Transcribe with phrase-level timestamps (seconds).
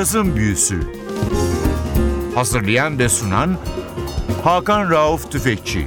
[0.00, 0.80] Cazın Büyüsü
[2.34, 3.56] Hazırlayan ve sunan
[4.44, 5.86] Hakan Rauf Tüfekçi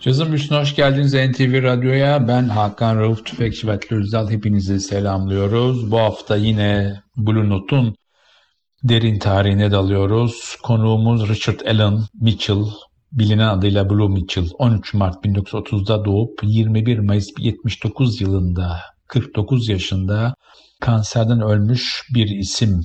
[0.00, 2.28] Cazın Büyüsü'ne hoş geldiniz NTV Radyo'ya.
[2.28, 4.30] Ben Hakan Rauf Tüfekçi ve Özdal.
[4.30, 5.90] Hepinizi selamlıyoruz.
[5.90, 7.96] Bu hafta yine Blue Note'un
[8.82, 10.56] derin tarihine dalıyoruz.
[10.62, 12.64] Konuğumuz Richard Allen Mitchell,
[13.12, 14.48] bilinen adıyla Blue Mitchell.
[14.58, 20.34] 13 Mart 1930'da doğup 21 Mayıs 79 yılında 49 yaşında
[20.80, 22.80] kanserden ölmüş bir isim.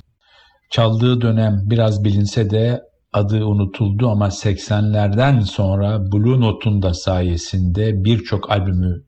[0.70, 8.50] Çaldığı dönem biraz bilinse de adı unutuldu ama 80'lerden sonra Blue Note'un da sayesinde birçok
[8.50, 9.04] albümü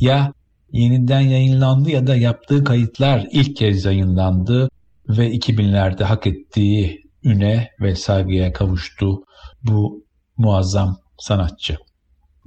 [0.00, 0.32] ya
[0.72, 4.68] yeniden yayınlandı ya da yaptığı kayıtlar ilk kez yayınlandı
[5.08, 9.22] ve 2000'lerde hak ettiği üne ve saygıya kavuştu
[9.62, 10.04] bu
[10.36, 11.76] muazzam sanatçı.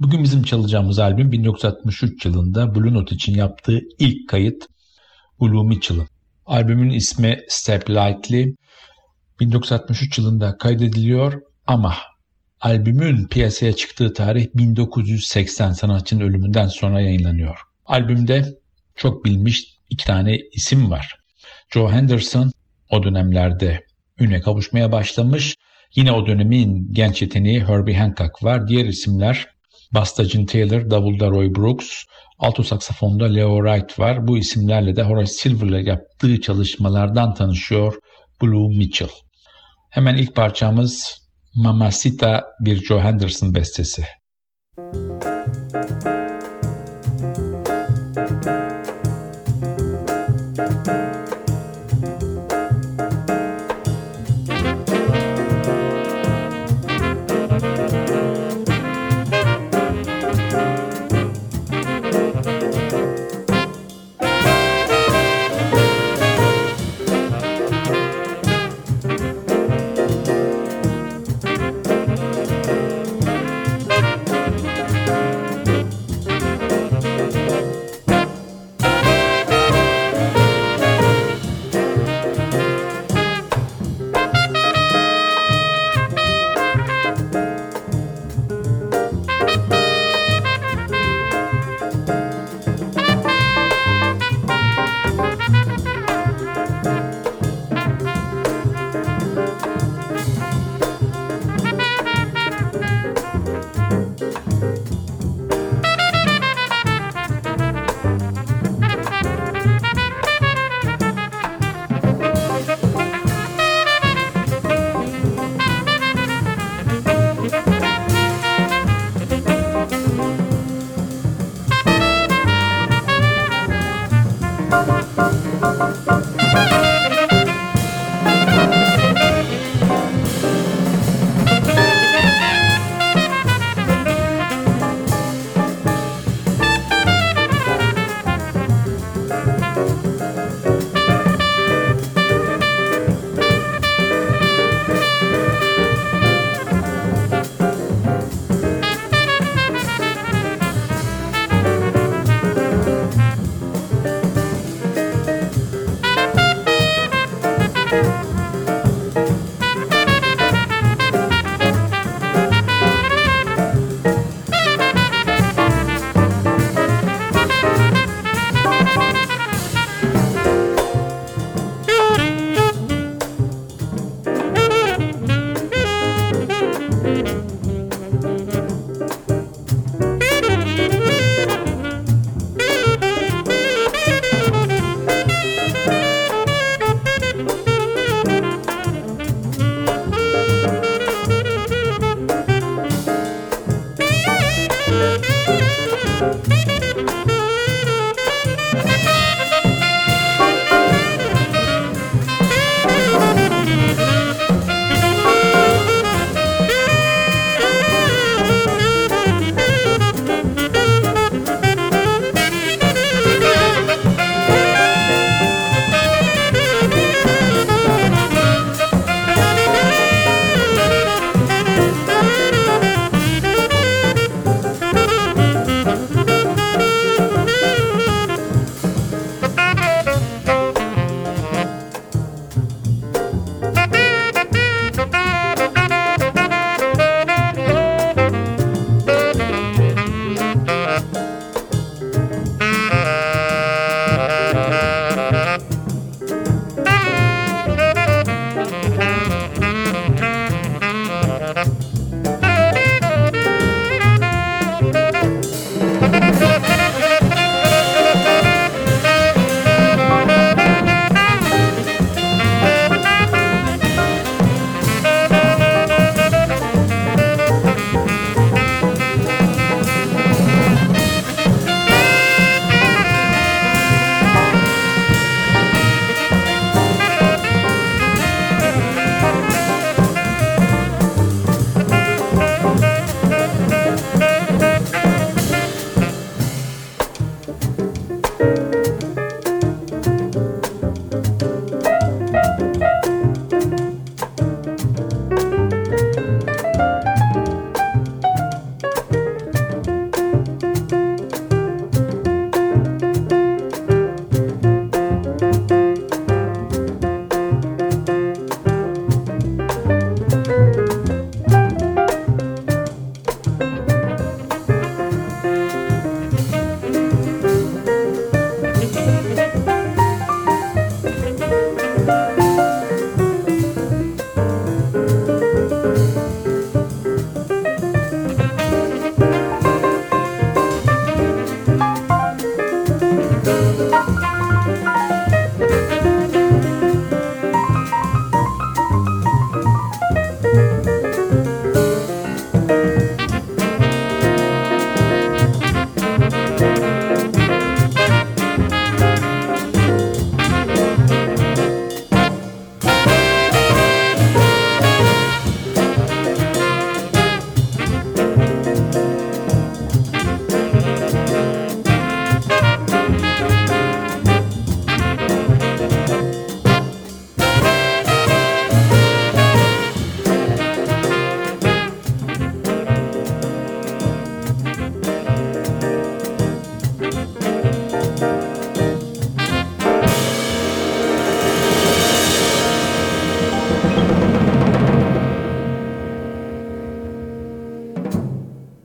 [0.02, 4.66] Bugün bizim çalacağımız albüm 1963 yılında Blue Note için yaptığı ilk kayıt
[5.40, 6.08] Blue Mitchell'ın.
[6.46, 8.54] Albümün ismi Step Lightly.
[9.40, 11.94] 1963 yılında kaydediliyor ama
[12.60, 17.58] albümün piyasaya çıktığı tarih 1980 sanatçının ölümünden sonra yayınlanıyor.
[17.86, 18.54] Albümde
[18.96, 21.16] çok bilmiş iki tane isim var.
[21.70, 22.52] Joe Henderson
[22.90, 23.84] o dönemlerde
[24.18, 25.56] üne kavuşmaya başlamış.
[25.94, 28.68] Yine o dönemin genç yeteneği Herbie Hancock var.
[28.68, 29.52] Diğer isimler
[29.94, 32.04] Bastacın Taylor, davulda Roy Brooks,
[32.38, 34.26] alto saksafonda Leo Wright var.
[34.26, 37.94] Bu isimlerle de Horace Silver'la yaptığı çalışmalardan tanışıyor
[38.42, 39.10] Blue Mitchell.
[39.90, 41.22] Hemen ilk parçamız
[41.54, 44.04] Mamacita bir Joe Henderson bestesi.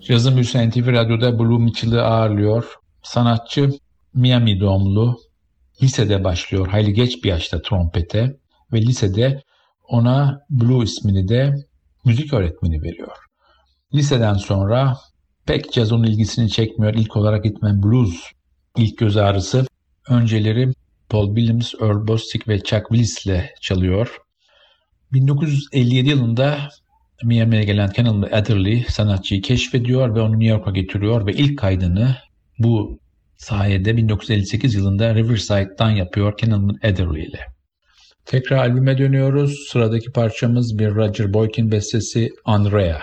[0.08, 2.76] Cazın Büyüsü NTV Radyo'da Blue Mitchell'ı ağırlıyor.
[3.04, 3.70] Sanatçı
[4.14, 5.20] Miami doğumlu.
[5.82, 8.38] Lisede başlıyor hayli geç bir yaşta trompete
[8.74, 9.42] ve lisede
[9.88, 11.56] ona Blue ismini de
[12.06, 13.18] müzik öğretmeni veriyor.
[13.94, 14.98] Liseden sonra
[15.46, 16.94] pek caz onun ilgisini çekmiyor.
[16.94, 18.32] İlk olarak Gitmen Blues
[18.78, 19.68] ilk göz ağrısı.
[20.10, 20.72] Önceleri
[21.10, 24.18] Paul Williams, Earl Bostic ve Chuck Willis ile çalıyor.
[25.14, 26.70] 1957 yılında
[27.24, 32.16] Miami'ye gelen Kenneth Adderley sanatçıyı keşfediyor ve onu New York'a getiriyor ve ilk kaydını
[32.60, 33.00] bu
[33.38, 37.40] sayede 1958 yılında Riverside'dan yapıyor Kenneth Adderley ile.
[38.26, 39.68] Tekrar albüme dönüyoruz.
[39.70, 43.00] Sıradaki parçamız bir Roger Boykin bestesi Andrea.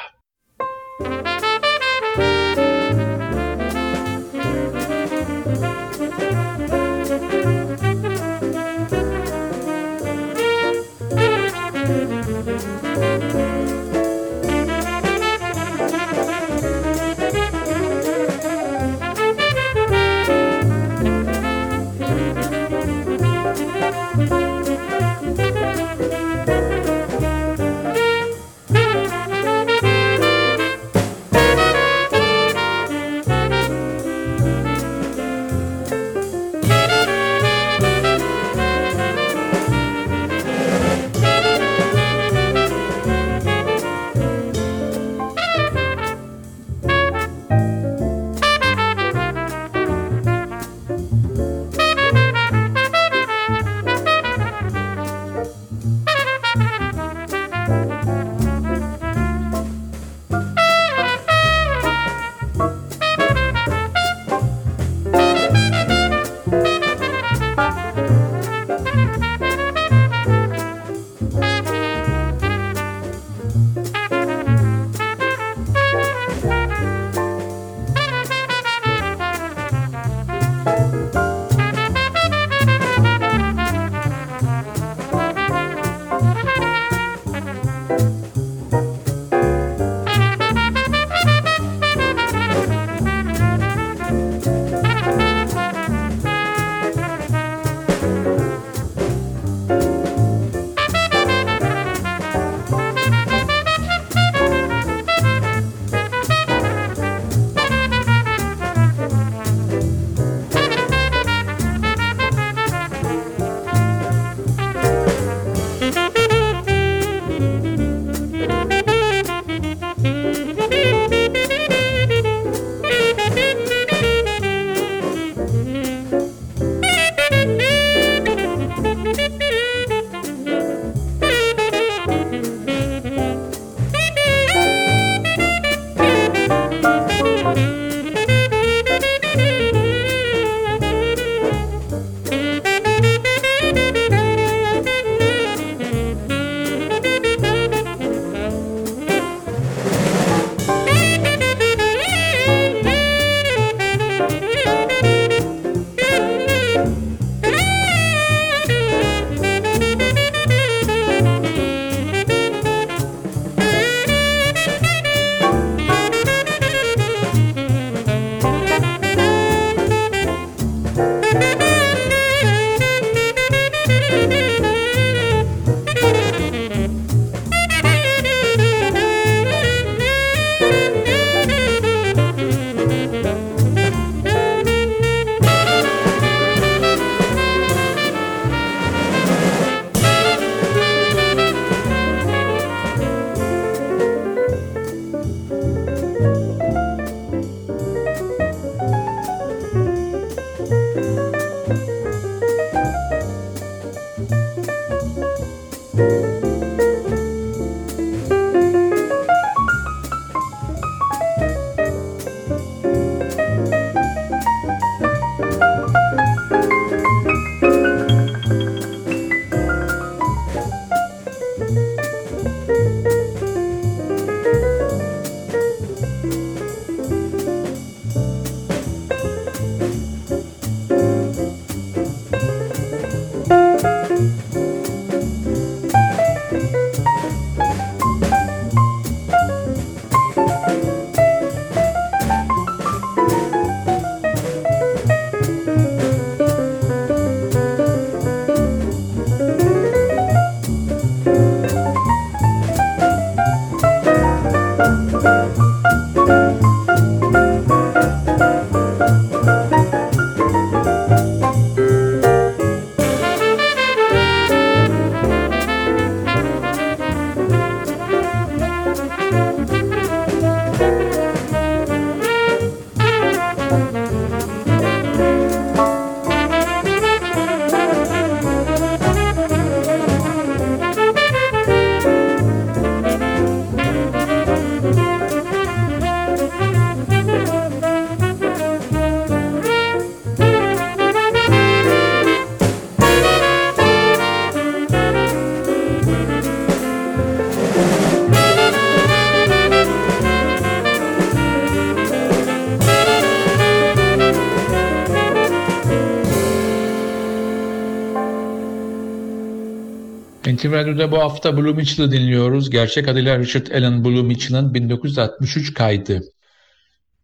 [310.95, 312.71] Radyo'da bu hafta Blue Mitchell'ı dinliyoruz.
[312.71, 316.21] Gerçek adıyla Richard Allen Blue Mitchell'ın 1963 kaydı.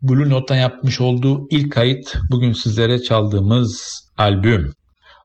[0.03, 4.73] Blue Note'dan yapmış olduğu ilk kayıt bugün sizlere çaldığımız albüm.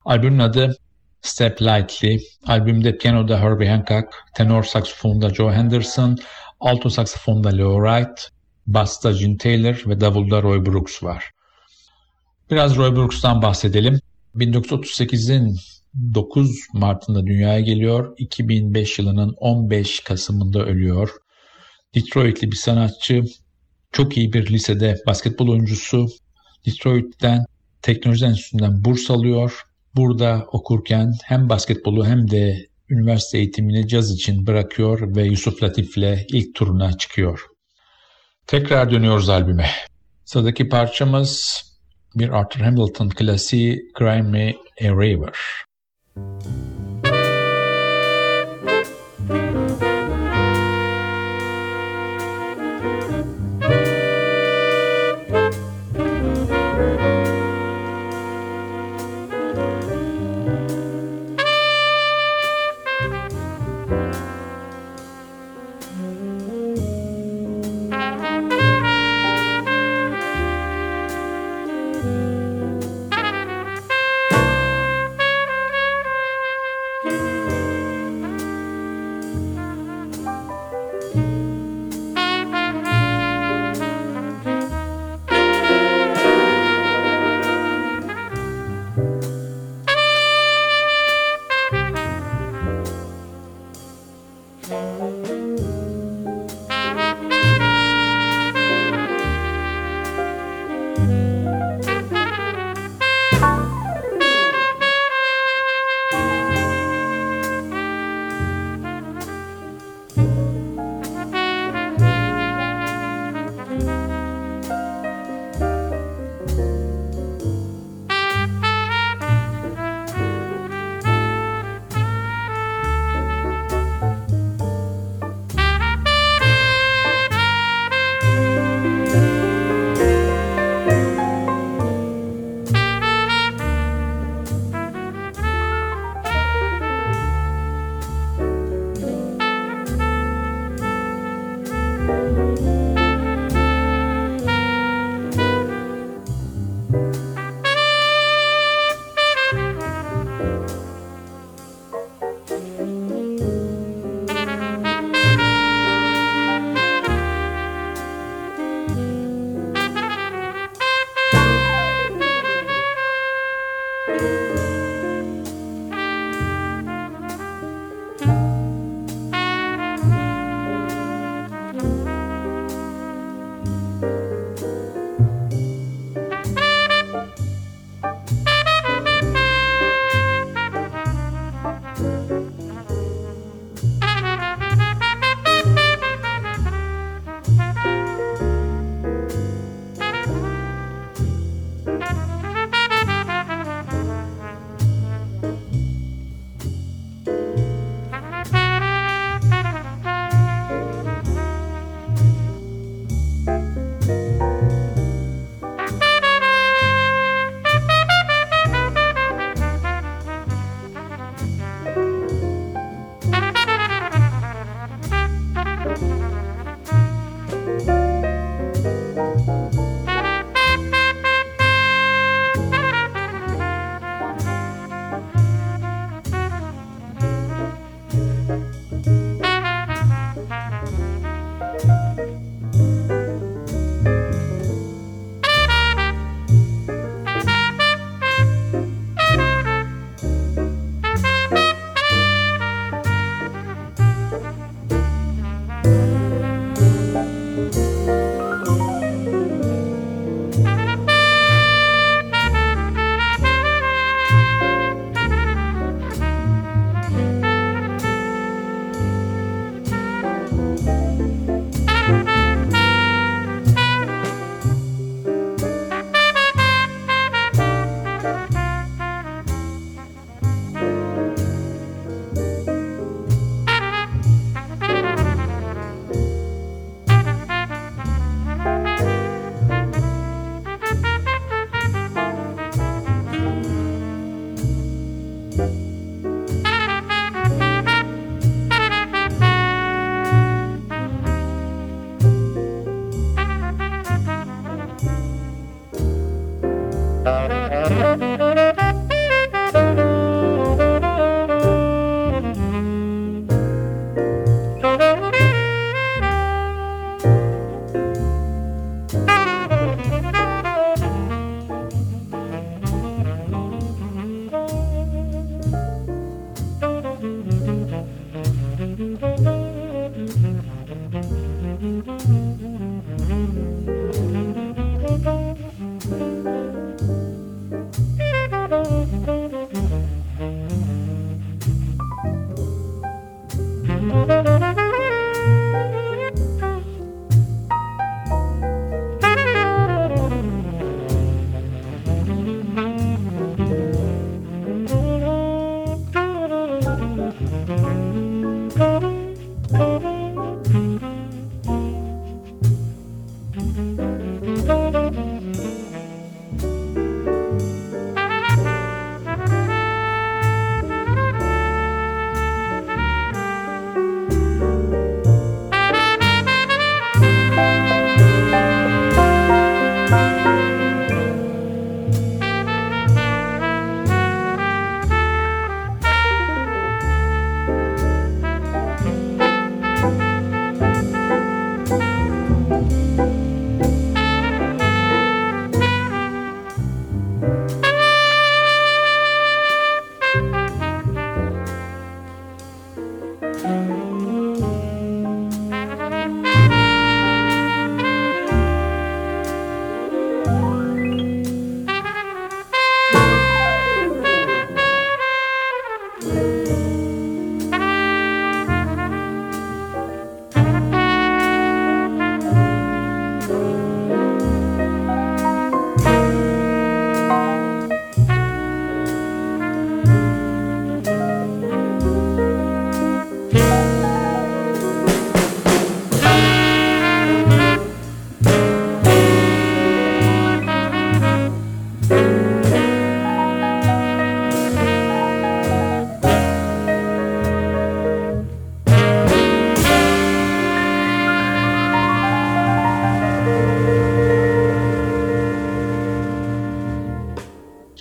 [0.06, 0.76] Albümün adı
[1.22, 2.20] Step Lightly.
[2.48, 6.18] Albümde piyanoda Herbie Hancock, tenor saksafonda Joe Henderson,
[6.60, 8.30] alto saksafonda Leo Wright,
[8.68, 11.32] basta Gene Taylor ve davulda Roy Brooks var.
[12.52, 14.00] Biraz Roy Brooks'tan bahsedelim.
[14.36, 15.58] 1938'in
[16.14, 18.16] 9 Mart'ında dünyaya geliyor.
[18.18, 21.10] 2005 yılının 15 Kasım'ında ölüyor.
[21.96, 23.24] Detroitli bir sanatçı,
[23.92, 26.08] çok iyi bir lisede basketbol oyuncusu.
[26.66, 27.46] Detroit'ten
[27.82, 29.62] Teknoloji Enstitüsü'nden burs alıyor.
[29.96, 36.56] Burada okurken hem basketbolu hem de üniversite eğitimini caz için bırakıyor ve Yusuf Latif'le ilk
[36.56, 37.42] turuna çıkıyor.
[38.48, 39.70] Tekrar dönüyoruz albüme.
[40.26, 41.64] Sıradaki parçamız
[42.16, 45.36] bir Arthur Hamilton klasiği Cry Me a River.
[46.16, 46.75] Música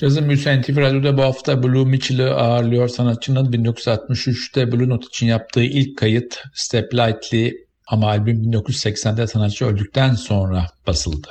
[0.05, 2.89] Cazın Büyüsü NTV Radyo'da bu hafta Blue Mitchell'ı ağırlıyor.
[2.89, 7.53] Sanatçının 1963'te Blue Note için yaptığı ilk kayıt Step Lightly
[7.89, 11.29] ama albüm 1980'de sanatçı öldükten sonra basıldı.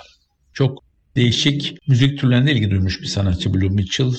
[0.54, 0.84] Çok
[1.16, 4.14] değişik müzik türlerine ilgi duymuş bir sanatçı Blue Mitchell.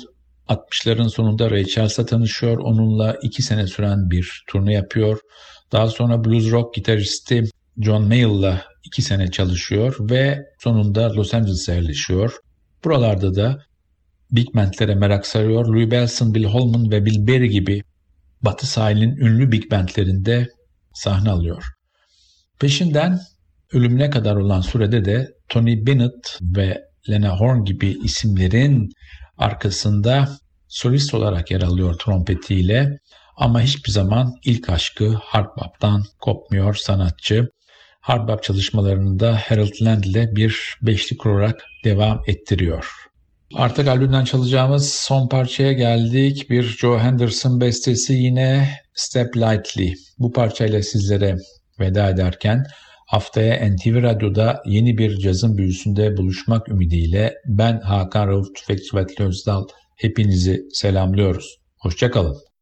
[0.49, 2.59] 60'ların sonunda Ray Charles'la tanışıyor.
[2.59, 5.19] Onunla iki sene süren bir turne yapıyor.
[5.73, 7.45] Daha sonra blues rock gitaristi
[7.81, 12.37] John Mayall'la iki sene çalışıyor ve sonunda Los Angeles'a yerleşiyor.
[12.85, 13.65] Buralarda da
[14.37, 14.55] big
[14.95, 15.67] merak sarıyor.
[15.67, 17.83] Louis Bellson, Bill Holman ve Bill Berry gibi
[18.43, 20.49] Batı sahilin ünlü big bandlerinde
[20.95, 21.65] sahne alıyor.
[22.61, 23.21] Peşinden
[23.73, 28.91] ölümüne kadar olan sürede de Tony Bennett ve Lena Horne gibi isimlerin
[29.39, 30.29] arkasında
[30.69, 32.99] solist olarak yer alıyor trompetiyle
[33.37, 37.49] ama hiçbir zaman ilk aşkı hard bop'tan kopmuyor sanatçı.
[38.01, 43.04] Hard bop çalışmalarını da Harold Land ile bir beşli kurarak devam ettiriyor.
[43.55, 46.51] Artık albümden çalacağımız son parçaya geldik.
[46.51, 49.95] Bir Joe Henderson bestesi yine Step Lightly.
[50.19, 51.37] Bu parçayla sizlere
[51.81, 52.65] veda ederken
[53.07, 59.65] haftaya NTV Radyo'da yeni bir cazın büyüsünde buluşmak ümidiyle ben Hakan Rauf Tüfekçi ve Özdal
[59.97, 61.57] hepinizi selamlıyoruz.
[61.79, 62.54] Hoşçakalın.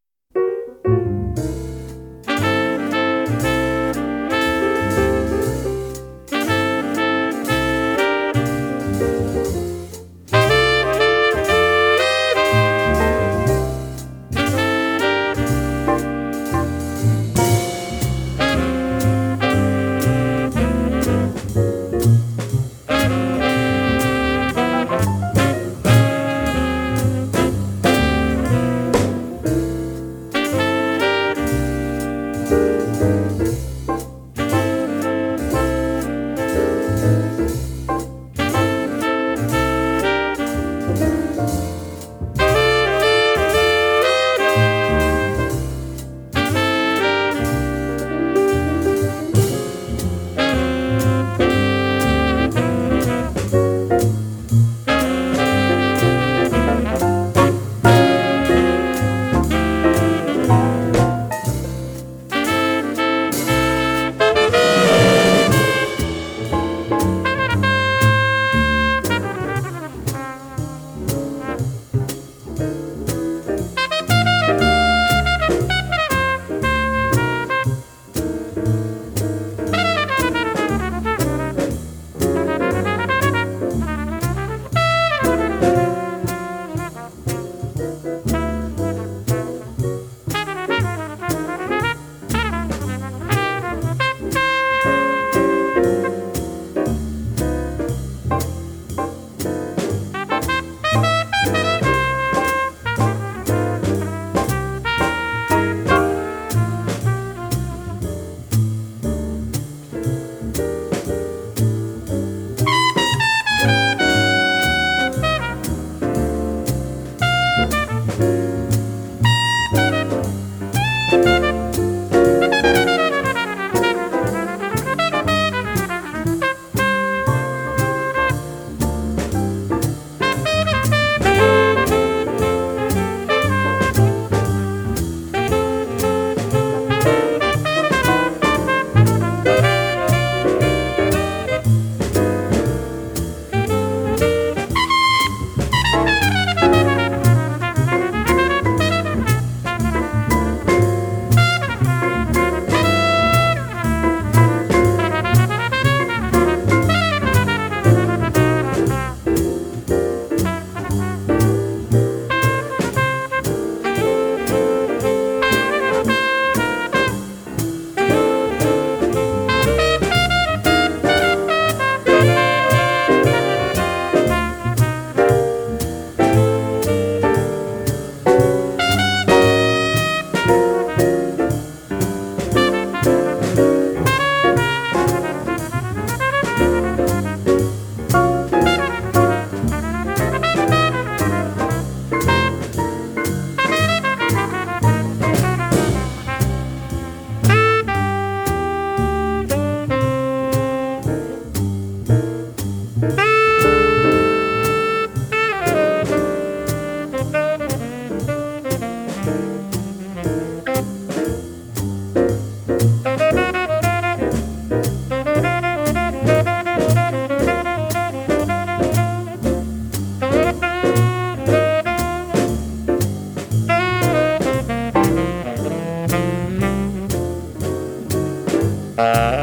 [228.95, 229.42] Uh...